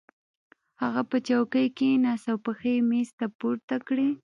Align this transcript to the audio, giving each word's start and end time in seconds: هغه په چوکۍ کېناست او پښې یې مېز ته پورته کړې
هغه 0.81 1.01
په 1.09 1.17
چوکۍ 1.27 1.65
کېناست 1.77 2.25
او 2.31 2.37
پښې 2.45 2.71
یې 2.77 2.85
مېز 2.89 3.09
ته 3.19 3.25
پورته 3.39 3.75
کړې 3.87 4.07